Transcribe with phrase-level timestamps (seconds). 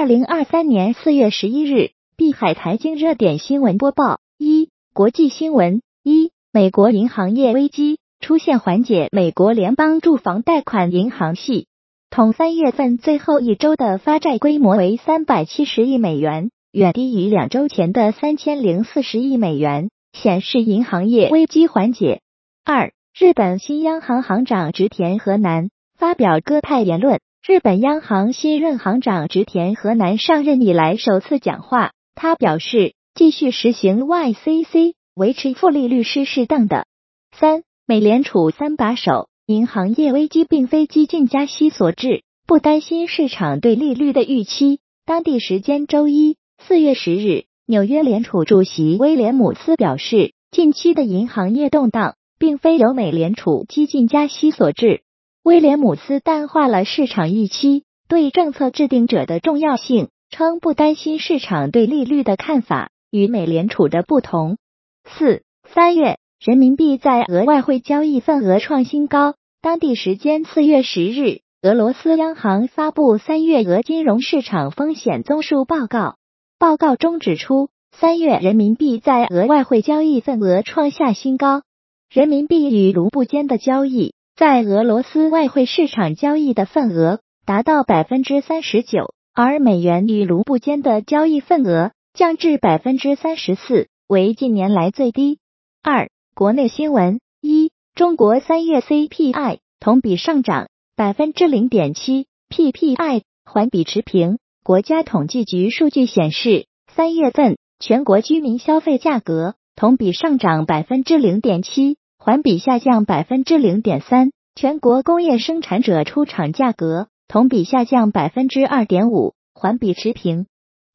[0.00, 11.66] 二零二三年四月十一日，碧海财经热点新闻播报：一、国际新闻：一、美国银行业危机出现缓解，美国联邦住房贷款银行系
[12.08, 22.22] 统三月份最后一周的发债规模为三百七十亿美元，远低于两周前的三千零四十亿美元，显示银行业危机缓解。
[22.64, 27.20] 二、日本新央行行长植田和男发表鸽派言论。
[27.46, 36.86] 日本央行新任行长植田和男上任以来首次讲话，他表示继续实行 YCC，维持负利率是适当的。
[37.34, 44.80] 三，美联储三把手，银行业危机并非激进加息所致，不担心市场对利率的预期。
[45.06, 55.00] 当地时间周一四月十日，纽约联储主席威廉姆斯表示，近期的银行业动荡并非由美联储激进加息所致。
[55.42, 64.58] 威廉姆斯淡化了市场预期对政策制定者的重要性，称不担心市场对利率的看法与美联储的不同。
[65.04, 69.34] 四三月，人民币在俄外汇交易份额创新高。
[69.62, 76.16] 当地时间四月十日，俄罗斯央行发布三月俄金融市场风险综述报告，
[76.58, 81.62] 报告中指出，三月人民币在俄外汇交易份额创下新高，
[82.10, 84.12] 人民币与卢布间的交易。
[84.40, 95.40] 在俄罗斯外汇市场交易的份额达到百分之三十九，而美元与卢布间的交易份额降至百分之三十四，为近年来最低。
[95.82, 104.38] 二、国内新闻：一、中国三月 CPI 同比上涨百分之零点七，PPI 环比持平。
[104.64, 111.98] 国家统计局数据显示，三月份全国居民消费价格同比上涨百分之零点七。
[112.22, 120.44] 环比下降百分之零点三，全国工业生产者出厂价格同比下降百分之二点五，环比持平。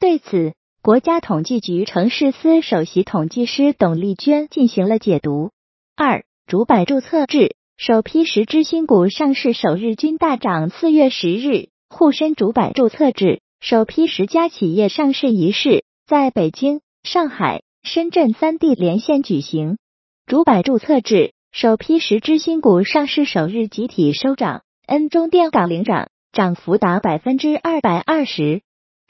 [0.00, 5.52] 对此，国家统计局城市司首席统计师董丽娟进行了解读。
[5.94, 10.70] 二、主板注册制首批十只新股上市首日均大涨。
[10.70, 19.78] 四月十日，沪深主板注册制首批十家企业上市仪式在北京、上海、深圳三地连线举行。
[20.26, 28.62] 主板注册制首批十只新股上市首日集体收涨，N 中电港领涨，涨幅达百分之二百二十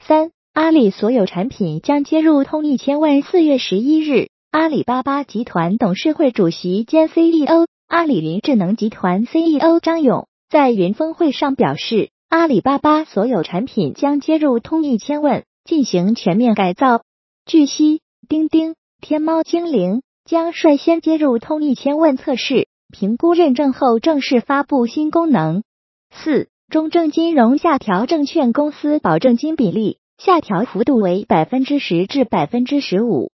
[0.03, 0.31] 三。
[0.53, 3.21] 阿里所有产品将接入通一千万。
[3.21, 17.03] 四月十一日，阿里巴巴集团董事会主席兼 CEO、阿里云智能集团 CEO 张勇在云峰会上表示，阿里巴巴所有产品将接入通一千万，进行全面改造。
[17.45, 20.01] 据悉，钉钉、天猫精灵。
[20.25, 25.63] 将率先接入通一千问测试、评估认证后正式发布新功能。
[26.11, 33.31] 四、中证金融下调证券公司保证金比例，下调幅度为百分之十至百分之十五。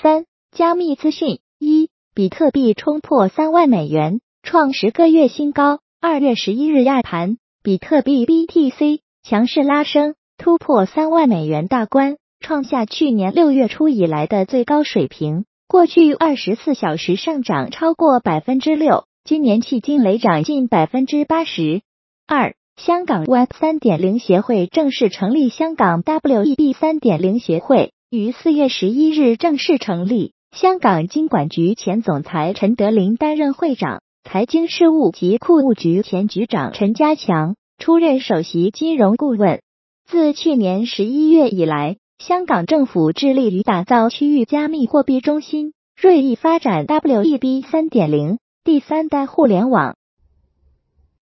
[0.00, 5.80] 三、加密资讯：一、比特币冲破三万美元，创十个月新高。
[6.00, 15.44] 二月十一日亚盘，比特币 BTC 强势拉升，突破三万美元大关，创下去年六月初以来的最高水平。
[15.70, 21.82] 过去二十四小时上涨超过百分之六，今年迄今累涨近百分之八十
[22.26, 22.56] 二。
[22.74, 30.32] 香港 Web 三点零协会正式成立，香港 WEB 三点零协会于四月十一日正式成立。
[30.50, 39.60] 香港金管局前总裁陈德林担任会长，财经事务及库务局前局长陈家强出任首席金融顾问。
[40.04, 41.99] 自去年十一月以来。
[42.20, 49.96] 香港政府致力于打造区域加密货币中心，锐意发展 WEB 三点零第三代互联网。